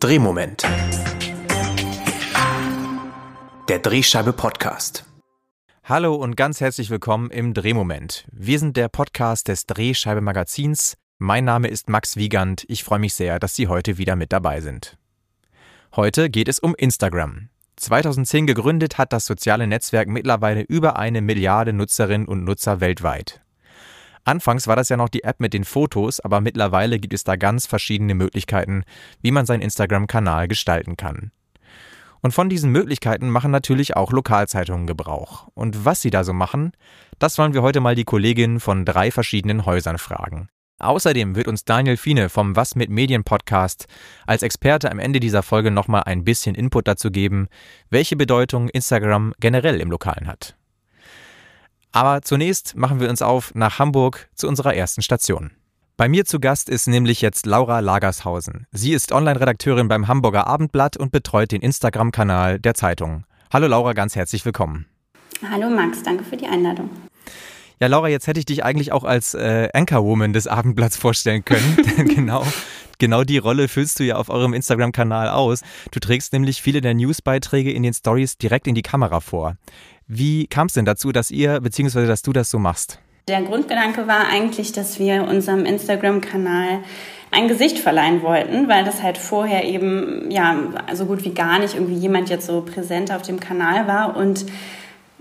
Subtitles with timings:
[0.00, 0.62] Drehmoment.
[3.68, 5.04] Der Drehscheibe Podcast.
[5.82, 8.24] Hallo und ganz herzlich willkommen im Drehmoment.
[8.30, 10.96] Wir sind der Podcast des Drehscheibe Magazins.
[11.18, 12.64] Mein Name ist Max Wiegand.
[12.68, 14.96] Ich freue mich sehr, dass Sie heute wieder mit dabei sind.
[15.96, 17.48] Heute geht es um Instagram.
[17.74, 23.40] 2010 gegründet hat das soziale Netzwerk mittlerweile über eine Milliarde Nutzerinnen und Nutzer weltweit.
[24.24, 27.36] Anfangs war das ja noch die App mit den Fotos, aber mittlerweile gibt es da
[27.36, 28.84] ganz verschiedene Möglichkeiten,
[29.22, 31.32] wie man seinen Instagram-Kanal gestalten kann.
[32.20, 35.48] Und von diesen Möglichkeiten machen natürlich auch Lokalzeitungen Gebrauch.
[35.54, 36.72] Und was sie da so machen,
[37.18, 40.48] das wollen wir heute mal die Kolleginnen von drei verschiedenen Häusern fragen.
[40.80, 43.86] Außerdem wird uns Daniel Fiene vom Was mit Medien Podcast
[44.26, 47.48] als Experte am Ende dieser Folge nochmal ein bisschen Input dazu geben,
[47.90, 50.57] welche Bedeutung Instagram generell im Lokalen hat.
[51.98, 55.50] Aber zunächst machen wir uns auf nach Hamburg zu unserer ersten Station.
[55.96, 58.68] Bei mir zu Gast ist nämlich jetzt Laura Lagershausen.
[58.70, 63.24] Sie ist Online-Redakteurin beim Hamburger Abendblatt und betreut den Instagram-Kanal der Zeitung.
[63.52, 64.86] Hallo Laura, ganz herzlich willkommen.
[65.50, 66.88] Hallo Max, danke für die Einladung.
[67.80, 71.78] Ja, Laura, jetzt hätte ich dich eigentlich auch als äh, Anchorwoman des Abendblatts vorstellen können.
[72.14, 72.46] genau,
[72.98, 75.62] genau die Rolle füllst du ja auf eurem Instagram-Kanal aus.
[75.90, 79.56] Du trägst nämlich viele der Newsbeiträge in den Stories direkt in die Kamera vor.
[80.08, 82.06] Wie kam es denn dazu, dass ihr bzw.
[82.06, 82.98] dass du das so machst?
[83.28, 86.78] Der Grundgedanke war eigentlich, dass wir unserem Instagram-Kanal
[87.30, 90.56] ein Gesicht verleihen wollten, weil das halt vorher eben ja
[90.94, 94.46] so gut wie gar nicht irgendwie jemand jetzt so präsent auf dem Kanal war und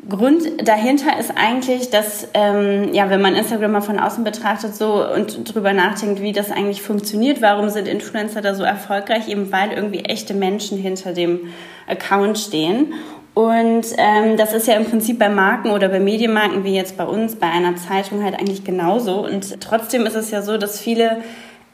[0.07, 5.05] Grund dahinter ist eigentlich, dass, ähm, ja, wenn man Instagram mal von außen betrachtet so
[5.05, 9.71] und drüber nachdenkt, wie das eigentlich funktioniert, warum sind Influencer da so erfolgreich, eben weil
[9.71, 11.51] irgendwie echte Menschen hinter dem
[11.87, 12.93] Account stehen.
[13.37, 17.03] Und ähm, das ist ja im Prinzip bei Marken oder bei Medienmarken wie jetzt bei
[17.03, 19.23] uns, bei einer Zeitung halt eigentlich genauso.
[19.23, 21.21] Und trotzdem ist es ja so, dass viele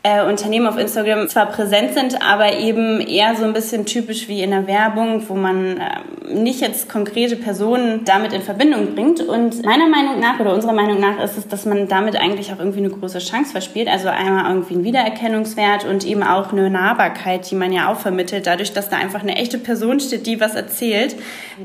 [0.05, 4.43] äh, Unternehmen auf Instagram zwar präsent sind, aber eben eher so ein bisschen typisch wie
[4.43, 9.21] in der Werbung, wo man äh, nicht jetzt konkrete Personen damit in Verbindung bringt.
[9.21, 12.59] Und meiner Meinung nach oder unserer Meinung nach ist es, dass man damit eigentlich auch
[12.59, 13.87] irgendwie eine große Chance verspielt.
[13.87, 18.45] Also einmal irgendwie einen Wiedererkennungswert und eben auch eine Nahbarkeit, die man ja auch vermittelt,
[18.45, 21.15] dadurch, dass da einfach eine echte Person steht, die was erzählt.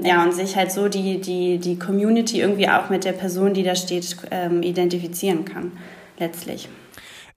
[0.05, 3.65] Ja, und sich halt so die, die, die Community irgendwie auch mit der Person, die
[3.65, 5.73] da steht, ähm, identifizieren kann,
[6.21, 6.69] letztlich.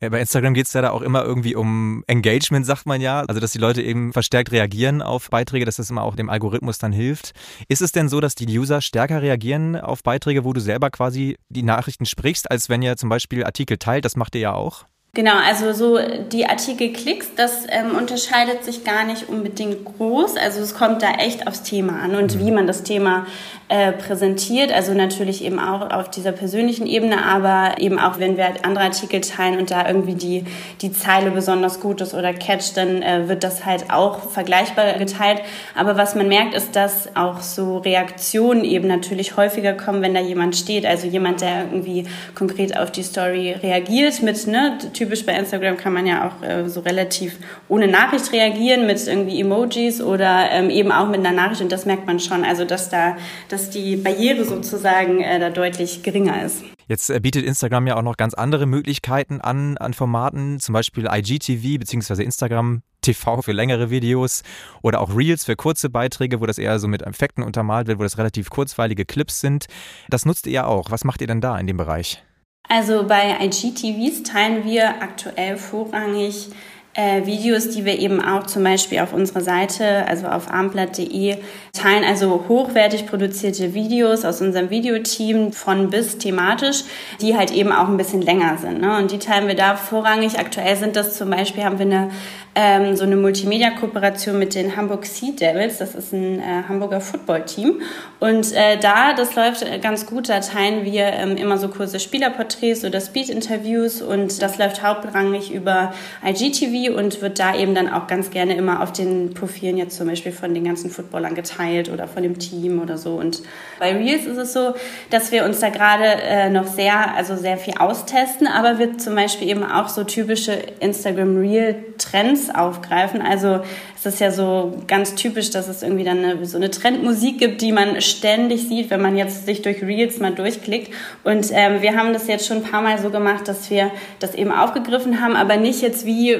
[0.10, 3.24] Bei Instagram geht es ja da auch immer irgendwie um Engagement, sagt man ja.
[3.28, 6.80] Also, dass die Leute eben verstärkt reagieren auf Beiträge, dass das immer auch dem Algorithmus
[6.80, 7.34] dann hilft.
[7.68, 11.38] Ist es denn so, dass die User stärker reagieren auf Beiträge, wo du selber quasi
[11.50, 14.04] die Nachrichten sprichst, als wenn ihr zum Beispiel Artikel teilt?
[14.04, 14.86] Das macht ihr ja auch.
[15.14, 16.00] Genau, also so
[16.32, 20.38] die Artikelklicks, das ähm, unterscheidet sich gar nicht unbedingt groß.
[20.38, 23.28] Also es kommt da echt aufs Thema an und wie man das Thema
[23.72, 24.74] äh, präsentiert.
[24.74, 28.84] Also natürlich eben auch auf dieser persönlichen Ebene, aber eben auch wenn wir halt andere
[28.84, 30.44] Artikel teilen und da irgendwie die,
[30.82, 35.42] die Zeile besonders gut ist oder catch, dann äh, wird das halt auch vergleichbar geteilt.
[35.74, 40.20] Aber was man merkt, ist, dass auch so Reaktionen eben natürlich häufiger kommen, wenn da
[40.20, 40.86] jemand steht.
[40.86, 42.06] Also jemand, der irgendwie
[42.36, 46.68] konkret auf die Story reagiert mit, ne, typisch bei Instagram kann man ja auch äh,
[46.68, 47.38] so relativ
[47.70, 51.86] ohne Nachricht reagieren mit irgendwie Emojis oder ähm, eben auch mit einer Nachricht und das
[51.86, 53.16] merkt man schon, also dass da,
[53.48, 56.64] dass die Barriere sozusagen äh, da deutlich geringer ist.
[56.88, 61.08] Jetzt äh, bietet Instagram ja auch noch ganz andere Möglichkeiten an, an Formaten, zum Beispiel
[61.10, 62.24] IGTV bzw.
[62.24, 64.44] Instagram TV für längere Videos
[64.82, 68.04] oder auch Reels für kurze Beiträge, wo das eher so mit Effekten untermalt wird, wo
[68.04, 69.68] das relativ kurzweilige Clips sind.
[70.10, 70.92] Das nutzt ihr ja auch.
[70.92, 72.24] Was macht ihr denn da in dem Bereich?
[72.68, 76.50] Also bei IGTVs teilen wir aktuell vorrangig
[76.94, 81.38] äh, Videos, die wir eben auch zum Beispiel auf unserer Seite, also auf armblatt.de,
[81.74, 82.04] teilen.
[82.04, 86.84] Also hochwertig produzierte Videos aus unserem Videoteam von bis thematisch,
[87.22, 88.82] die halt eben auch ein bisschen länger sind.
[88.82, 88.98] Ne?
[88.98, 90.38] Und die teilen wir da vorrangig.
[90.38, 92.10] Aktuell sind das zum Beispiel, haben wir eine
[92.54, 95.78] ähm, so eine Multimedia-Kooperation mit den Hamburg Sea Devils.
[95.78, 97.82] Das ist ein äh, Hamburger Football-Team.
[98.20, 102.84] Und äh, da, das läuft ganz gut, da teilen wir ähm, immer so kurze Spielerporträts
[102.84, 105.94] oder Speed-Interviews und das läuft hauptrangig über
[106.26, 110.08] IGTV und wird da eben dann auch ganz gerne immer auf den Profilen jetzt zum
[110.08, 113.16] Beispiel von den ganzen Footballern geteilt oder von dem Team oder so.
[113.16, 113.42] Und
[113.80, 114.74] bei Reels ist es so,
[115.10, 119.16] dass wir uns da gerade äh, noch sehr, also sehr viel austesten, aber wir zum
[119.16, 123.22] Beispiel eben auch so typische Instagram-Reel-Trends Trends aufgreifen.
[123.22, 123.62] Also
[123.98, 127.62] es ist ja so ganz typisch, dass es irgendwie dann eine, so eine Trendmusik gibt,
[127.62, 130.94] die man ständig sieht, wenn man jetzt sich durch Reels mal durchklickt.
[131.24, 134.36] Und ähm, wir haben das jetzt schon ein paar Mal so gemacht, dass wir das
[134.36, 136.38] eben aufgegriffen haben, aber nicht jetzt wie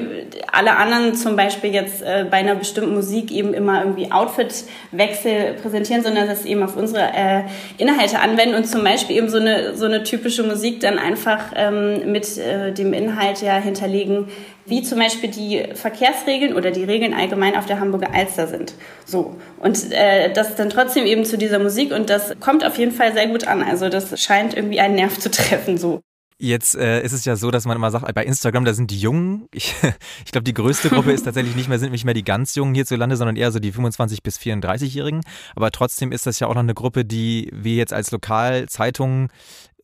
[0.50, 6.02] alle anderen zum Beispiel jetzt äh, bei einer bestimmten Musik eben immer irgendwie Outfitwechsel präsentieren,
[6.02, 7.42] sondern das eben auf unsere äh,
[7.78, 12.12] Inhalte anwenden und zum Beispiel eben so eine, so eine typische Musik dann einfach ähm,
[12.12, 14.28] mit äh, dem Inhalt ja hinterlegen,
[14.66, 18.74] wie zum Beispiel die Verkehrsregeln oder die Regeln allgemein auf der Hamburger Alster sind.
[19.04, 19.36] So.
[19.58, 23.12] Und äh, das dann trotzdem eben zu dieser Musik und das kommt auf jeden Fall
[23.12, 23.62] sehr gut an.
[23.62, 25.78] Also das scheint irgendwie einen Nerv zu treffen.
[25.78, 26.00] So.
[26.42, 28.98] Jetzt äh, ist es ja so, dass man immer sagt, bei Instagram, da sind die
[28.98, 29.46] Jungen.
[29.52, 29.76] Ich,
[30.26, 32.74] ich glaube, die größte Gruppe ist tatsächlich nicht mehr, sind nicht mehr die ganz Jungen
[32.74, 35.20] hierzulande, sondern eher so die 25- bis 34-Jährigen.
[35.54, 39.28] Aber trotzdem ist das ja auch noch eine Gruppe, die wir jetzt als Lokalzeitungen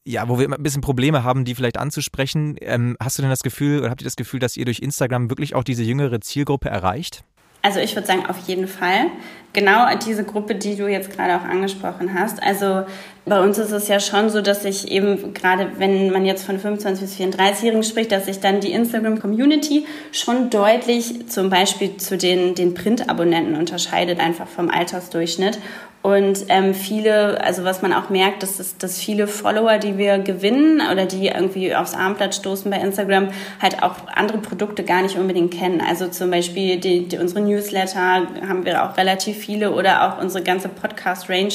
[0.04, 2.56] ja, wo wir immer ein bisschen Probleme haben, die vielleicht anzusprechen.
[2.62, 5.28] Ähm, hast du denn das Gefühl oder habt ihr das Gefühl, dass ihr durch Instagram
[5.28, 7.24] wirklich auch diese jüngere Zielgruppe erreicht?
[7.62, 9.06] Also ich würde sagen, auf jeden Fall.
[9.54, 12.42] Genau diese Gruppe, die du jetzt gerade auch angesprochen hast.
[12.42, 12.84] Also
[13.24, 16.58] bei uns ist es ja schon so, dass sich eben gerade, wenn man jetzt von
[16.58, 22.54] 25 bis 34-Jährigen spricht, dass sich dann die Instagram-Community schon deutlich zum Beispiel zu den,
[22.54, 25.58] den Print-Abonnenten unterscheidet, einfach vom Altersdurchschnitt.
[26.00, 30.18] Und ähm, viele, also was man auch merkt, ist, dass, dass viele Follower, die wir
[30.18, 33.30] gewinnen oder die irgendwie aufs Armblatt stoßen bei Instagram,
[33.60, 35.80] halt auch andere Produkte gar nicht unbedingt kennen.
[35.80, 40.44] Also zum Beispiel die, die, unsere Newsletter haben wir auch relativ viele oder auch unsere
[40.44, 41.54] ganze Podcast-Range.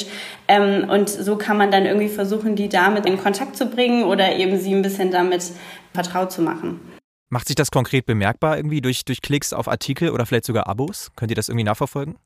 [0.49, 4.35] Ähm, und so kann man dann irgendwie versuchen, die damit in Kontakt zu bringen oder
[4.35, 5.51] eben sie ein bisschen damit
[5.93, 6.81] vertraut zu machen.
[7.29, 11.11] Macht sich das konkret bemerkbar irgendwie durch, durch Klicks auf Artikel oder vielleicht sogar Abos?
[11.15, 12.17] Könnt ihr das irgendwie nachverfolgen?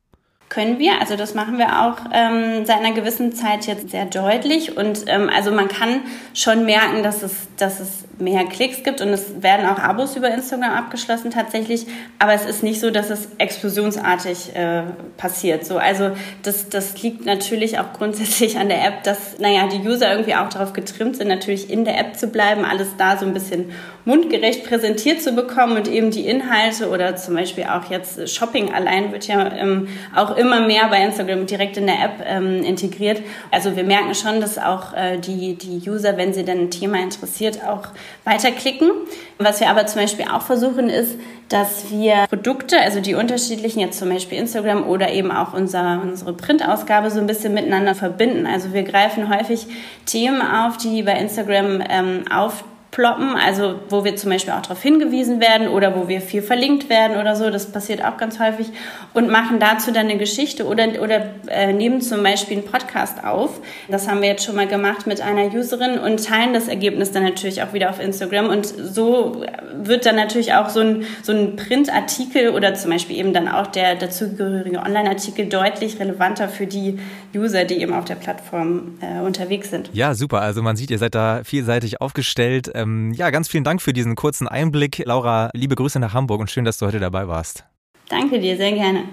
[0.48, 1.00] Können wir.
[1.00, 4.76] Also das machen wir auch ähm, seit einer gewissen Zeit jetzt sehr deutlich.
[4.76, 6.00] Und ähm, also man kann
[6.34, 10.28] schon merken, dass es, dass es mehr Klicks gibt und es werden auch Abos über
[10.30, 11.86] Instagram abgeschlossen tatsächlich.
[12.18, 14.82] Aber es ist nicht so, dass es explosionsartig äh,
[15.16, 15.64] passiert.
[15.64, 16.10] So, also
[16.42, 20.48] das, das liegt natürlich auch grundsätzlich an der App, dass naja, die User irgendwie auch
[20.48, 23.70] darauf getrimmt sind, natürlich in der App zu bleiben, alles da so ein bisschen
[24.04, 29.12] mundgerecht präsentiert zu bekommen und eben die Inhalte oder zum Beispiel auch jetzt Shopping allein
[29.12, 33.20] wird ja ähm, auch immer mehr bei Instagram direkt in der App ähm, integriert.
[33.50, 36.98] Also wir merken schon, dass auch äh, die, die User, wenn sie dann ein Thema
[37.00, 37.88] interessiert, auch
[38.24, 38.90] weiterklicken.
[39.38, 41.16] Was wir aber zum Beispiel auch versuchen ist,
[41.48, 46.34] dass wir Produkte, also die unterschiedlichen, jetzt zum Beispiel Instagram oder eben auch unser, unsere
[46.34, 48.46] Printausgabe so ein bisschen miteinander verbinden.
[48.46, 49.66] Also wir greifen häufig
[50.04, 54.82] Themen auf, die bei Instagram ähm, auf ploppen, also wo wir zum Beispiel auch darauf
[54.82, 58.68] hingewiesen werden oder wo wir viel verlinkt werden oder so, das passiert auch ganz häufig
[59.12, 63.60] und machen dazu dann eine Geschichte oder, oder äh, nehmen zum Beispiel einen Podcast auf.
[63.88, 67.24] Das haben wir jetzt schon mal gemacht mit einer Userin und teilen das Ergebnis dann
[67.24, 69.44] natürlich auch wieder auf Instagram und so
[69.74, 73.66] wird dann natürlich auch so ein, so ein Printartikel oder zum Beispiel eben dann auch
[73.66, 76.98] der dazugehörige Online-Artikel deutlich relevanter für die
[77.34, 79.90] User, die eben auf der Plattform äh, unterwegs sind.
[79.92, 80.40] Ja, super.
[80.40, 82.70] Also man sieht, ihr seid da vielseitig aufgestellt.
[82.78, 85.02] Ähm, ja, ganz vielen Dank für diesen kurzen Einblick.
[85.04, 87.64] Laura, liebe Grüße nach Hamburg und schön, dass du heute dabei warst.
[88.08, 89.04] Danke dir, sehr gerne.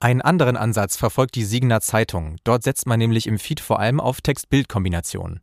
[0.00, 2.36] Einen anderen Ansatz verfolgt die Siegener Zeitung.
[2.42, 5.40] Dort setzt man nämlich im Feed vor allem auf Text-Bild-Kombinationen.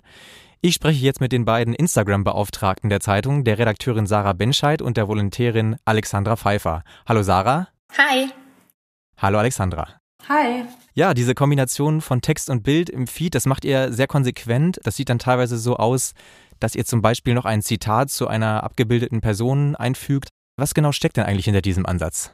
[0.62, 5.08] Ich spreche jetzt mit den beiden Instagram-Beauftragten der Zeitung, der Redakteurin Sarah Benscheid und der
[5.08, 6.84] Volontärin Alexandra Pfeiffer.
[7.08, 7.68] Hallo Sarah.
[7.98, 8.30] Hi.
[9.18, 9.88] Hallo Alexandra.
[10.28, 10.66] Hi.
[10.94, 14.80] Ja, diese Kombination von Text und Bild im Feed, das macht ihr sehr konsequent.
[14.84, 16.14] Das sieht dann teilweise so aus,
[16.62, 20.30] dass ihr zum Beispiel noch ein Zitat zu einer abgebildeten Person einfügt.
[20.58, 22.32] Was genau steckt denn eigentlich hinter diesem Ansatz?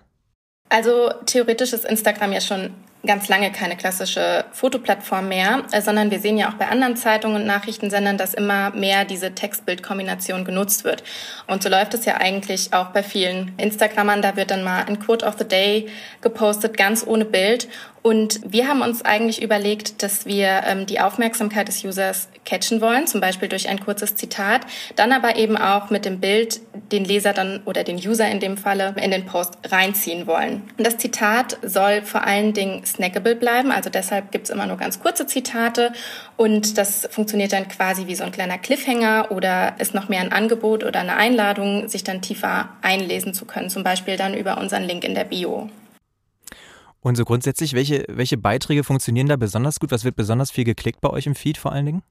[0.70, 2.74] Also theoretisch ist Instagram ja schon
[3.06, 7.38] ganz lange keine klassische Fotoplattform mehr, äh, sondern wir sehen ja auch bei anderen Zeitungen
[7.38, 11.04] und Nachrichtensendern, dass immer mehr diese Text-Bild-Kombination genutzt wird.
[11.48, 14.22] Und so läuft es ja eigentlich auch bei vielen Instagrammern.
[14.22, 15.88] Da wird dann mal ein Quote of the Day
[16.22, 17.69] gepostet, ganz ohne Bild.
[18.07, 23.06] Und wir haben uns eigentlich überlegt, dass wir ähm, die Aufmerksamkeit des Users catchen wollen,
[23.06, 24.61] zum Beispiel durch ein kurzes Zitat,
[24.95, 26.61] dann aber eben auch mit dem Bild
[26.94, 30.61] den Leser dann oder den User in dem Falle in den Post reinziehen wollen.
[30.78, 35.02] Und das Zitat soll vor allen Dingen snackable bleiben, also deshalb gibt's immer nur ganz
[35.02, 35.92] kurze Zitate
[36.37, 40.31] und das funktioniert dann quasi wie so ein kleiner Cliffhanger oder ist noch mehr ein
[40.31, 44.83] Angebot oder eine Einladung, sich dann tiefer einlesen zu können, zum Beispiel dann über unseren
[44.83, 45.69] Link in der Bio.
[47.01, 49.92] Und so grundsätzlich, welche, welche Beiträge funktionieren da besonders gut?
[49.92, 52.04] Was wird besonders viel geklickt bei euch im Feed vor allen Dingen?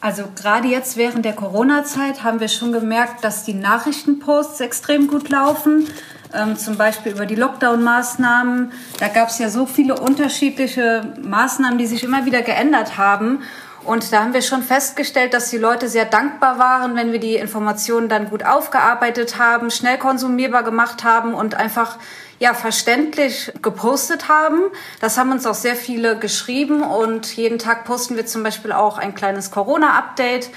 [0.00, 5.28] Also gerade jetzt während der Corona-Zeit haben wir schon gemerkt, dass die Nachrichtenposts extrem gut
[5.28, 5.88] laufen.
[6.34, 8.70] Ähm, zum Beispiel über die Lockdown-Maßnahmen.
[9.00, 13.40] Da gab es ja so viele unterschiedliche Maßnahmen, die sich immer wieder geändert haben.
[13.84, 17.36] Und da haben wir schon festgestellt, dass die Leute sehr dankbar waren, wenn wir die
[17.36, 21.96] Informationen dann gut aufgearbeitet haben, schnell konsumierbar gemacht haben und einfach
[22.38, 24.62] ja verständlich gepostet haben.
[25.00, 28.98] Das haben uns auch sehr viele geschrieben und jeden Tag posten wir zum Beispiel auch
[28.98, 30.50] ein kleines Corona-Update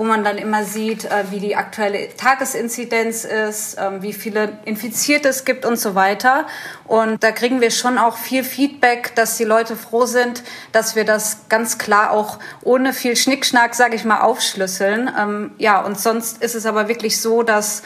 [0.00, 5.28] wo man dann immer sieht, äh, wie die aktuelle Tagesinzidenz ist, ähm, wie viele Infizierte
[5.28, 6.46] es gibt und so weiter.
[6.86, 10.42] Und da kriegen wir schon auch viel Feedback, dass die Leute froh sind,
[10.72, 15.10] dass wir das ganz klar auch ohne viel Schnickschnack, sage ich mal, aufschlüsseln.
[15.20, 17.82] Ähm, ja, und sonst ist es aber wirklich so, dass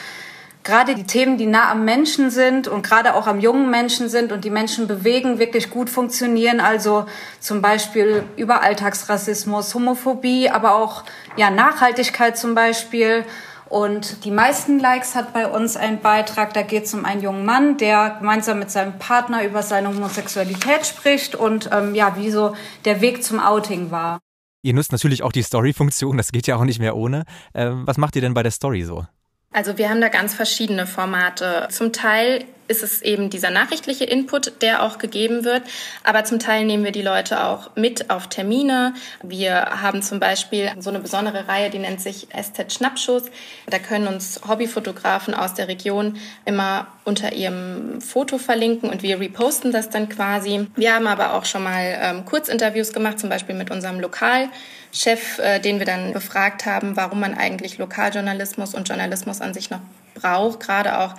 [0.65, 4.33] gerade die Themen, die nah am Menschen sind und gerade auch am jungen Menschen sind
[4.33, 6.59] und die Menschen bewegen, wirklich gut funktionieren.
[6.59, 7.07] Also
[7.39, 11.05] zum Beispiel über Alltagsrassismus, Homophobie, aber auch
[11.37, 13.25] ja, Nachhaltigkeit zum Beispiel.
[13.69, 17.45] Und die meisten Likes hat bei uns ein Beitrag, da geht es um einen jungen
[17.45, 22.55] Mann, der gemeinsam mit seinem Partner über seine Homosexualität spricht und ähm, ja, wie so
[22.85, 24.21] der Weg zum Outing war.
[24.63, 27.25] Ihr nutzt natürlich auch die Story-Funktion, das geht ja auch nicht mehr ohne.
[27.53, 29.07] Ähm, was macht ihr denn bei der Story so?
[29.55, 31.69] Also wir haben da ganz verschiedene Formate.
[31.71, 35.63] Zum Teil ist es eben dieser nachrichtliche Input, der auch gegeben wird.
[36.03, 38.95] Aber zum Teil nehmen wir die Leute auch mit auf Termine.
[39.23, 43.25] Wir haben zum Beispiel so eine besondere Reihe, die nennt sich SZ Schnappschuss.
[43.67, 49.73] Da können uns Hobbyfotografen aus der Region immer unter ihrem Foto verlinken und wir reposten
[49.73, 50.67] das dann quasi.
[50.75, 55.61] Wir haben aber auch schon mal ähm, Kurzinterviews gemacht, zum Beispiel mit unserem Lokalchef, äh,
[55.61, 59.81] den wir dann befragt haben, warum man eigentlich Lokaljournalismus und Journalismus an sich noch
[60.15, 61.15] braucht, gerade auch,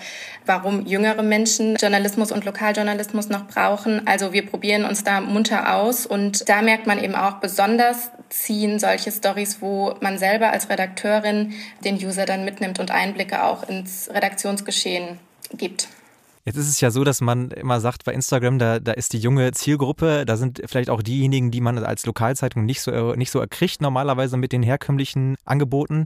[0.46, 4.06] warum jüngere Menschen Journalismus und Lokaljournalismus noch brauchen.
[4.08, 8.80] Also wir probieren uns da munter aus und da merkt man eben auch besonders ziehen
[8.80, 14.10] solche Stories, wo man selber als Redakteurin den User dann mitnimmt und Einblicke auch ins
[14.10, 15.20] Redaktionsgeschehen
[15.54, 15.88] gibt.
[16.46, 19.18] Jetzt ist es ja so, dass man immer sagt, bei Instagram, da, da ist die
[19.18, 23.40] junge Zielgruppe, da sind vielleicht auch diejenigen, die man als Lokalzeitung nicht so, nicht so
[23.40, 26.06] erkriegt, normalerweise mit den herkömmlichen Angeboten.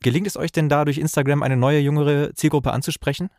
[0.00, 3.30] Gelingt es euch denn da durch Instagram eine neue, jüngere Zielgruppe anzusprechen?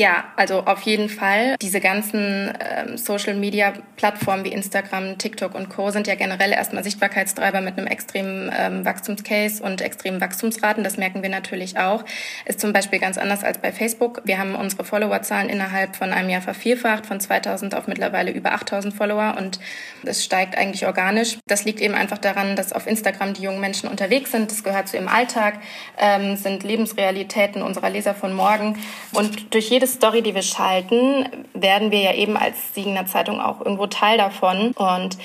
[0.00, 1.56] Ja, also auf jeden Fall.
[1.60, 5.90] Diese ganzen ähm, Social-Media-Plattformen wie Instagram, TikTok und Co.
[5.90, 10.84] sind ja generell erstmal Sichtbarkeitstreiber mit einem extremen ähm, Wachstumscase und extremen Wachstumsraten.
[10.84, 12.02] Das merken wir natürlich auch.
[12.46, 14.22] Ist zum Beispiel ganz anders als bei Facebook.
[14.24, 18.94] Wir haben unsere Followerzahlen innerhalb von einem Jahr vervierfacht, von 2000 auf mittlerweile über 8000
[18.94, 19.60] Follower und
[20.02, 21.36] es steigt eigentlich organisch.
[21.46, 24.50] Das liegt eben einfach daran, dass auf Instagram die jungen Menschen unterwegs sind.
[24.50, 25.58] Das gehört zu ihrem Alltag,
[25.98, 28.78] ähm, sind Lebensrealitäten unserer Leser von morgen
[29.12, 33.60] und durch jedes Story, die wir schalten, werden wir ja eben als Siegener Zeitung auch
[33.60, 34.72] irgendwo Teil davon.
[34.72, 35.18] Und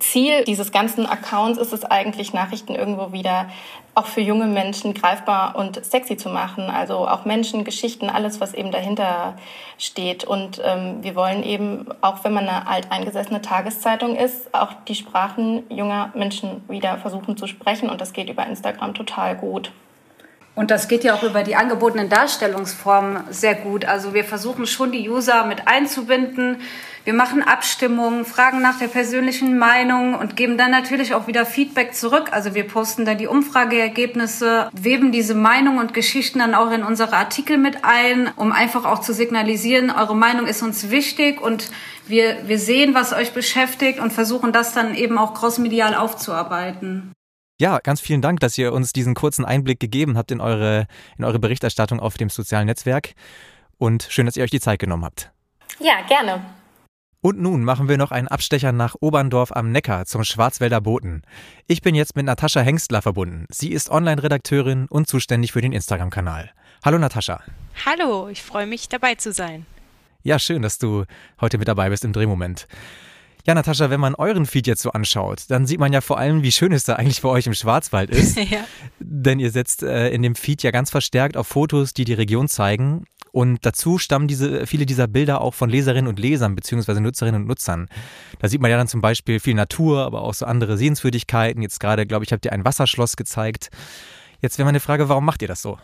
[0.00, 3.48] Ziel dieses ganzen Accounts ist es eigentlich, Nachrichten irgendwo wieder
[3.94, 6.64] auch für junge Menschen greifbar und sexy zu machen.
[6.64, 9.34] Also auch Menschen, Geschichten, alles, was eben dahinter
[9.78, 10.24] steht.
[10.24, 15.62] Und ähm, wir wollen eben, auch wenn man eine alteingesessene Tageszeitung ist, auch die Sprachen
[15.70, 17.88] junger Menschen wieder versuchen zu sprechen.
[17.88, 19.72] Und das geht über Instagram total gut.
[20.54, 23.86] Und das geht ja auch über die angebotenen Darstellungsformen sehr gut.
[23.86, 26.60] Also wir versuchen schon die User mit einzubinden.
[27.02, 31.94] Wir machen Abstimmungen, fragen nach der persönlichen Meinung und geben dann natürlich auch wieder Feedback
[31.94, 32.28] zurück.
[32.30, 37.14] Also wir posten dann die Umfrageergebnisse, weben diese Meinung und Geschichten dann auch in unsere
[37.14, 41.70] Artikel mit ein, um einfach auch zu signalisieren, eure Meinung ist uns wichtig und
[42.06, 47.12] wir, wir sehen, was euch beschäftigt und versuchen das dann eben auch crossmedial aufzuarbeiten.
[47.60, 51.24] Ja, ganz vielen Dank, dass ihr uns diesen kurzen Einblick gegeben habt in eure, in
[51.24, 53.14] eure Berichterstattung auf dem sozialen Netzwerk.
[53.78, 55.30] Und schön, dass ihr euch die Zeit genommen habt.
[55.78, 56.44] Ja, gerne.
[57.20, 61.22] Und nun machen wir noch einen Abstecher nach Oberndorf am Neckar zum Schwarzwälder Boten.
[61.68, 63.46] Ich bin jetzt mit Natascha Hengstler verbunden.
[63.50, 66.50] Sie ist Online-Redakteurin und zuständig für den Instagram-Kanal.
[66.84, 67.40] Hallo Natascha.
[67.86, 69.64] Hallo, ich freue mich dabei zu sein.
[70.22, 71.04] Ja, schön, dass du
[71.40, 72.66] heute mit dabei bist im Drehmoment.
[73.46, 76.42] Ja, Natascha, wenn man euren Feed jetzt so anschaut, dann sieht man ja vor allem,
[76.42, 78.36] wie schön es da eigentlich bei euch im Schwarzwald ist.
[78.38, 78.64] ja.
[78.98, 82.48] Denn ihr setzt äh, in dem Feed ja ganz verstärkt auf Fotos, die die Region
[82.48, 83.04] zeigen.
[83.32, 87.48] Und dazu stammen diese, viele dieser Bilder auch von Leserinnen und Lesern beziehungsweise Nutzerinnen und
[87.48, 87.88] Nutzern.
[88.38, 91.60] Da sieht man ja dann zum Beispiel viel Natur, aber auch so andere Sehenswürdigkeiten.
[91.60, 93.70] Jetzt gerade, glaube ich, habt ihr ein Wasserschloss gezeigt.
[94.40, 95.78] Jetzt wäre meine Frage, warum macht ihr das so?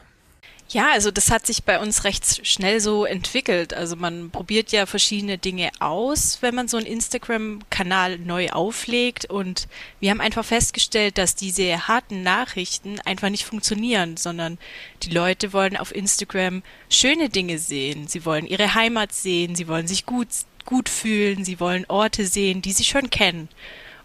[0.73, 3.75] Ja, also das hat sich bei uns recht schnell so entwickelt.
[3.75, 9.25] Also man probiert ja verschiedene Dinge aus, wenn man so einen Instagram-Kanal neu auflegt.
[9.25, 9.67] Und
[9.99, 14.59] wir haben einfach festgestellt, dass diese harten Nachrichten einfach nicht funktionieren, sondern
[15.03, 18.07] die Leute wollen auf Instagram schöne Dinge sehen.
[18.07, 20.29] Sie wollen ihre Heimat sehen, sie wollen sich gut,
[20.67, 23.49] gut fühlen, sie wollen Orte sehen, die sie schon kennen.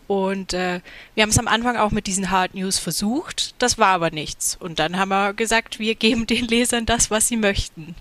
[0.08, 0.82] Und äh,
[1.16, 4.56] wir haben es am Anfang auch mit diesen Hard News versucht, das war aber nichts.
[4.56, 7.96] Und dann haben wir gesagt, wir geben den Lesern das, was sie möchten.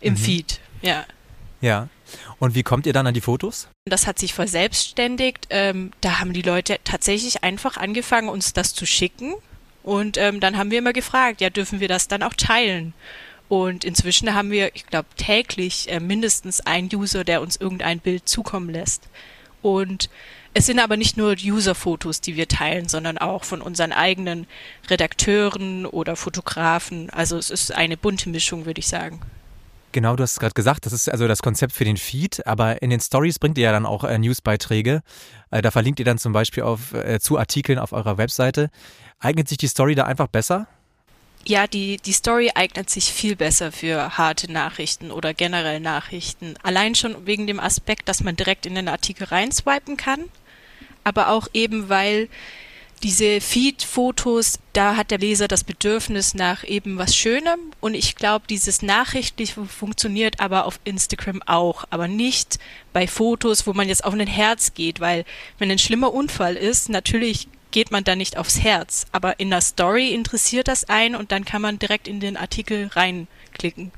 [0.00, 0.18] Im mhm.
[0.18, 1.04] Feed, ja.
[1.60, 1.88] Ja.
[2.38, 3.68] Und wie kommt ihr dann an die Fotos?
[3.84, 5.46] Das hat sich verselbstständigt.
[5.50, 9.34] Ähm, da haben die Leute tatsächlich einfach angefangen, uns das zu schicken.
[9.82, 12.94] Und ähm, dann haben wir immer gefragt, ja, dürfen wir das dann auch teilen?
[13.48, 18.28] Und inzwischen haben wir, ich glaube, täglich äh, mindestens einen User, der uns irgendein Bild
[18.28, 19.08] zukommen lässt.
[19.62, 20.08] Und
[20.52, 24.46] es sind aber nicht nur User-Fotos, die wir teilen, sondern auch von unseren eigenen
[24.88, 27.08] Redakteuren oder Fotografen.
[27.10, 29.20] Also es ist eine bunte Mischung, würde ich sagen.
[29.92, 32.80] Genau, du hast es gerade gesagt, das ist also das Konzept für den Feed, aber
[32.80, 35.02] in den Stories bringt ihr ja dann auch äh, Newsbeiträge.
[35.50, 38.70] Äh, da verlinkt ihr dann zum Beispiel auf, äh, zu Artikeln auf eurer Webseite.
[39.18, 40.68] Eignet sich die Story da einfach besser?
[41.46, 46.54] Ja, die, die Story eignet sich viel besser für harte Nachrichten oder generell Nachrichten.
[46.62, 50.26] Allein schon wegen dem Aspekt, dass man direkt in den Artikel reinswipen kann,
[51.04, 52.28] aber auch eben, weil
[53.02, 58.44] diese Feed-Fotos, da hat der Leser das Bedürfnis nach eben was Schönem und ich glaube,
[58.48, 62.58] dieses Nachrichtliche funktioniert aber auf Instagram auch, aber nicht
[62.92, 65.24] bei Fotos, wo man jetzt auf ein Herz geht, weil
[65.58, 69.60] wenn ein schlimmer Unfall ist, natürlich geht man da nicht aufs Herz, aber in der
[69.62, 73.92] Story interessiert das einen und dann kann man direkt in den Artikel reinklicken.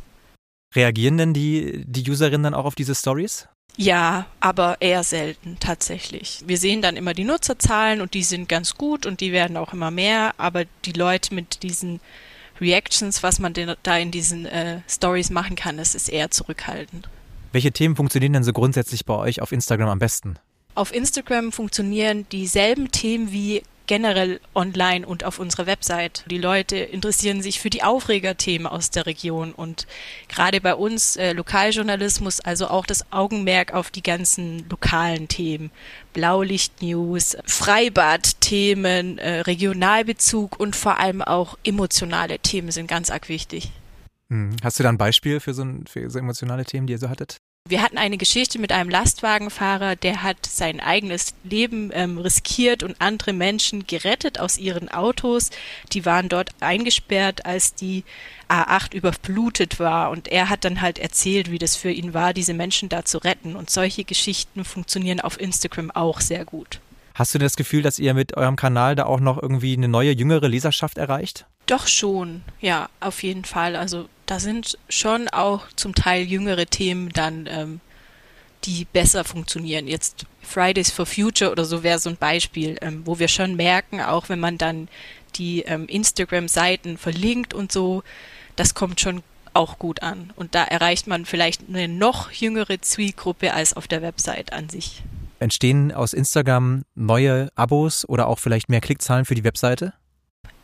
[0.75, 3.49] Reagieren denn die, die Userinnen dann auch auf diese Stories?
[3.77, 6.43] Ja, aber eher selten tatsächlich.
[6.47, 9.73] Wir sehen dann immer die Nutzerzahlen und die sind ganz gut und die werden auch
[9.73, 12.01] immer mehr, aber die Leute mit diesen
[12.61, 17.09] Reactions, was man denn da in diesen äh, Stories machen kann, das ist eher zurückhaltend.
[17.53, 20.37] Welche Themen funktionieren denn so grundsätzlich bei euch auf Instagram am besten?
[20.75, 26.25] Auf Instagram funktionieren dieselben Themen wie generell online und auf unserer Website.
[26.31, 29.87] Die Leute interessieren sich für die Aufregerthemen aus der Region und
[30.29, 35.71] gerade bei uns äh, Lokaljournalismus, also auch das Augenmerk auf die ganzen lokalen Themen.
[36.13, 43.71] Blaulicht-News, Freibad-Themen, äh, Regionalbezug und vor allem auch emotionale Themen sind ganz arg wichtig.
[44.31, 44.57] Hm.
[44.63, 47.39] Hast du da ein Beispiel für so, für so emotionale Themen, die ihr so hattet?
[47.69, 53.01] Wir hatten eine Geschichte mit einem Lastwagenfahrer, der hat sein eigenes Leben ähm, riskiert und
[53.01, 55.51] andere Menschen gerettet aus ihren Autos.
[55.93, 58.05] Die waren dort eingesperrt, als die
[58.51, 60.11] A8 überflutet war.
[60.11, 63.17] Und er hat dann halt erzählt, wie das für ihn war, diese Menschen da zu
[63.19, 63.57] retten.
[63.57, 66.81] Und solche Geschichten funktionieren auf Instagram auch sehr gut.
[67.15, 70.13] Hast du das Gefühl, dass ihr mit eurem Kanal da auch noch irgendwie eine neue,
[70.13, 71.47] jüngere Leserschaft erreicht?
[71.67, 73.77] Doch schon, ja, auf jeden Fall.
[73.77, 77.81] Also da sind schon auch zum Teil jüngere Themen dann, ähm,
[78.65, 79.89] die besser funktionieren.
[79.89, 84.01] Jetzt Fridays for Future oder so wäre so ein Beispiel, ähm, wo wir schon merken,
[84.01, 84.89] auch wenn man dann
[85.35, 88.03] die ähm, Instagram-Seiten verlinkt und so,
[88.57, 89.23] das kommt schon
[89.55, 90.33] auch gut an.
[90.37, 95.03] Und da erreicht man vielleicht eine noch jüngere Zielgruppe als auf der Website an sich.
[95.39, 99.93] Entstehen aus Instagram neue Abos oder auch vielleicht mehr Klickzahlen für die Webseite?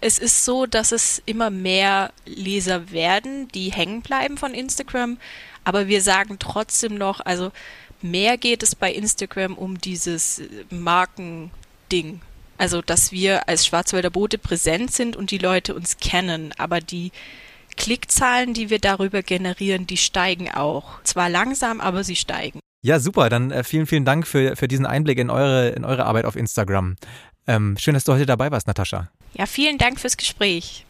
[0.01, 5.19] Es ist so, dass es immer mehr Leser werden, die hängen bleiben von Instagram.
[5.65, 7.53] Aber wir sagen trotzdem noch, also
[8.01, 12.21] mehr geht es bei Instagram um dieses Markending.
[12.59, 16.53] Also, dass wir als Schwarzwälder Boote präsent sind und die Leute uns kennen.
[16.59, 17.13] Aber die
[17.77, 21.03] Klickzahlen, die wir darüber generieren, die steigen auch.
[21.05, 22.61] Zwar langsam, aber sie steigen.
[22.83, 23.29] Ja, super.
[23.29, 26.37] Dann äh, vielen, vielen Dank für, für diesen Einblick in eure, in eure Arbeit auf
[26.37, 26.97] Instagram.
[27.47, 29.11] Ähm, schön, dass du heute dabei warst, Natascha.
[29.35, 30.87] Ja, vielen Dank fürs Gespräch.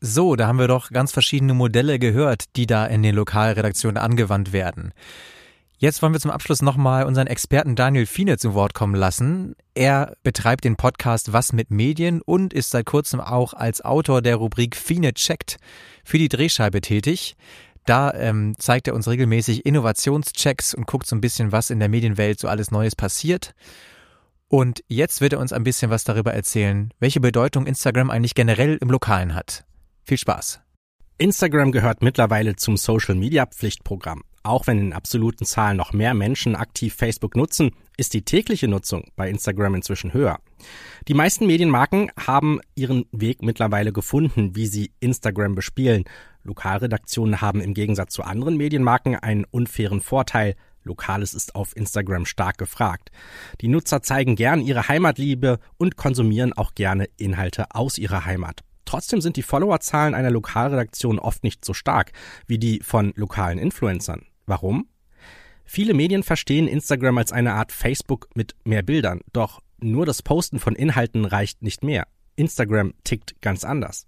[0.00, 4.52] So, da haben wir doch ganz verschiedene Modelle gehört, die da in den Lokalredaktionen angewandt
[4.52, 4.94] werden.
[5.76, 9.54] Jetzt wollen wir zum Abschluss nochmal unseren Experten Daniel Fiene zu Wort kommen lassen.
[9.74, 14.36] Er betreibt den Podcast Was mit Medien und ist seit kurzem auch als Autor der
[14.36, 15.56] Rubrik Fiene checkt
[16.04, 17.34] für die Drehscheibe tätig.
[17.86, 21.88] Da ähm, zeigt er uns regelmäßig Innovationschecks und guckt so ein bisschen, was in der
[21.88, 23.54] Medienwelt so alles Neues passiert.
[24.52, 28.78] Und jetzt wird er uns ein bisschen was darüber erzählen, welche Bedeutung Instagram eigentlich generell
[28.80, 29.64] im Lokalen hat.
[30.02, 30.60] Viel Spaß.
[31.18, 34.24] Instagram gehört mittlerweile zum Social Media Pflichtprogramm.
[34.42, 39.04] Auch wenn in absoluten Zahlen noch mehr Menschen aktiv Facebook nutzen, ist die tägliche Nutzung
[39.14, 40.40] bei Instagram inzwischen höher.
[41.06, 46.04] Die meisten Medienmarken haben ihren Weg mittlerweile gefunden, wie sie Instagram bespielen.
[46.42, 52.58] Lokalredaktionen haben im Gegensatz zu anderen Medienmarken einen unfairen Vorteil, Lokales ist auf Instagram stark
[52.58, 53.10] gefragt.
[53.60, 58.62] Die Nutzer zeigen gern ihre Heimatliebe und konsumieren auch gerne Inhalte aus ihrer Heimat.
[58.84, 62.12] Trotzdem sind die Followerzahlen einer Lokalredaktion oft nicht so stark
[62.46, 64.26] wie die von lokalen Influencern.
[64.46, 64.88] Warum?
[65.64, 70.58] Viele Medien verstehen Instagram als eine Art Facebook mit mehr Bildern, doch nur das Posten
[70.58, 72.08] von Inhalten reicht nicht mehr.
[72.34, 74.06] Instagram tickt ganz anders.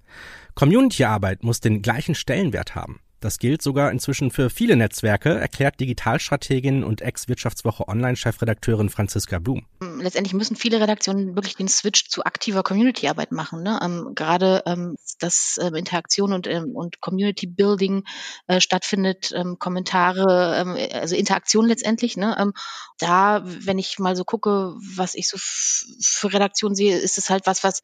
[0.55, 3.01] Communityarbeit muss den gleichen Stellenwert haben.
[3.23, 9.65] Das gilt sogar inzwischen für viele Netzwerke, erklärt Digitalstrategin und Ex-Wirtschaftswoche Online-Chefredakteurin Franziska Blum.
[9.81, 13.63] Letztendlich müssen viele Redaktionen wirklich den Switch zu aktiver Community-Arbeit machen.
[13.63, 13.79] Ne?
[13.81, 18.03] Ähm, gerade ähm, dass ähm, Interaktion und, ähm, und Community-Building
[18.49, 22.17] äh, stattfindet, ähm, Kommentare, ähm, also Interaktion letztendlich.
[22.17, 22.53] Ne?
[22.99, 27.47] da, wenn ich mal so gucke, was ich so für Redaktionen sehe, ist es halt
[27.47, 27.83] was, was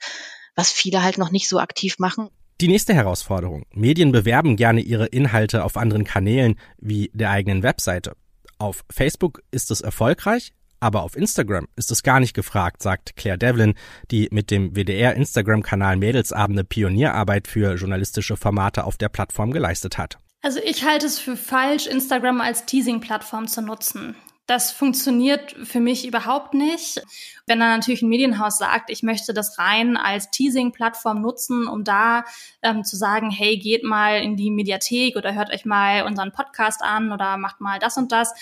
[0.59, 2.31] was viele halt noch nicht so aktiv machen.
[2.61, 3.67] Die nächste Herausforderung.
[3.71, 8.17] Medien bewerben gerne ihre Inhalte auf anderen Kanälen wie der eigenen Webseite.
[8.59, 13.39] Auf Facebook ist es erfolgreich, aber auf Instagram ist es gar nicht gefragt, sagt Claire
[13.39, 13.75] Devlin,
[14.11, 20.19] die mit dem WDR Instagram-Kanal Mädelsabende Pionierarbeit für journalistische Formate auf der Plattform geleistet hat.
[20.43, 24.17] Also ich halte es für falsch, Instagram als Teasing-Plattform zu nutzen.
[24.49, 27.03] Das funktioniert für mich überhaupt nicht.
[27.47, 32.25] Wenn dann natürlich ein Medienhaus sagt, ich möchte das rein als Teasing-Plattform nutzen, um da
[32.63, 36.81] ähm, zu sagen, hey, geht mal in die Mediathek oder hört euch mal unseren Podcast
[36.83, 38.33] an oder macht mal das und das,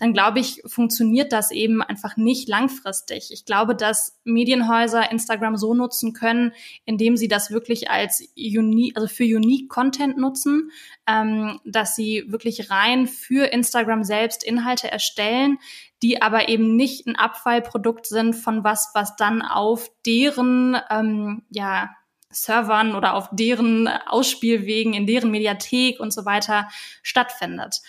[0.00, 3.28] dann glaube ich, funktioniert das eben einfach nicht langfristig.
[3.32, 6.52] Ich glaube, dass Medienhäuser Instagram so nutzen können,
[6.86, 10.70] indem sie das wirklich als unique, also für unique Content nutzen,
[11.06, 15.58] ähm, dass sie wirklich rein für Instagram selbst Inhalte erstellen,
[16.02, 21.90] die aber eben nicht ein Abfallprodukt sind von was, was dann auf deren ähm, ja
[22.30, 26.68] Servern oder auf deren Ausspielwegen, in deren Mediathek und so weiter
[27.02, 27.80] stattfindet.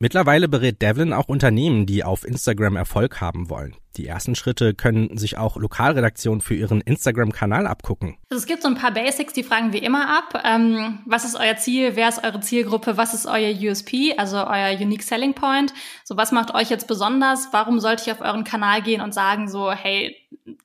[0.00, 3.74] Mittlerweile berät Devlin auch Unternehmen, die auf Instagram Erfolg haben wollen.
[3.96, 8.16] Die ersten Schritte können sich auch Lokalredaktionen für ihren Instagram-Kanal abgucken.
[8.30, 10.42] Also es gibt so ein paar Basics, die fragen wir immer ab.
[10.44, 11.96] Ähm, was ist euer Ziel?
[11.96, 12.96] Wer ist eure Zielgruppe?
[12.96, 15.72] Was ist euer USP, also euer Unique Selling Point?
[16.04, 17.48] So, was macht euch jetzt besonders?
[17.52, 20.14] Warum sollte ich auf euren Kanal gehen und sagen so, hey,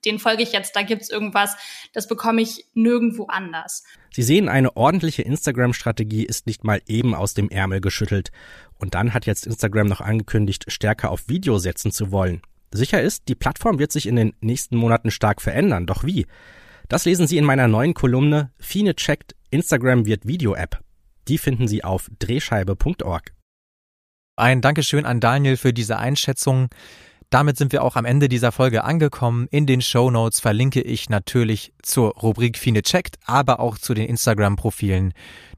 [0.05, 1.55] den folge ich jetzt, da gibt's irgendwas,
[1.93, 3.83] das bekomme ich nirgendwo anders.
[4.11, 8.31] Sie sehen, eine ordentliche Instagram-Strategie ist nicht mal eben aus dem Ärmel geschüttelt.
[8.77, 12.41] Und dann hat jetzt Instagram noch angekündigt, stärker auf Video setzen zu wollen.
[12.73, 15.85] Sicher ist, die Plattform wird sich in den nächsten Monaten stark verändern.
[15.85, 16.25] Doch wie?
[16.89, 20.79] Das lesen Sie in meiner neuen Kolumne Fine checkt, Instagram wird Video-App.
[21.27, 23.33] Die finden Sie auf drehscheibe.org.
[24.35, 26.69] Ein Dankeschön an Daniel für diese Einschätzung.
[27.29, 29.47] Damit sind wir auch am Ende dieser Folge angekommen.
[29.49, 34.07] In den Show Notes verlinke ich natürlich zur Rubrik Fine checkt, aber auch zu den
[34.07, 35.13] Instagram-Profilen,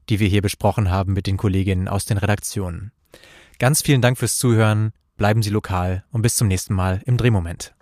[0.08, 2.92] die wir hier besprochen haben mit den Kolleginnen aus den Redaktionen.
[3.58, 7.74] Ganz vielen Dank fürs Zuhören, bleiben Sie lokal und bis zum nächsten Mal im Drehmoment.